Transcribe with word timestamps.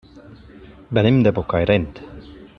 Venim 0.99 1.21
de 1.27 1.35
Bocairent. 1.41 1.89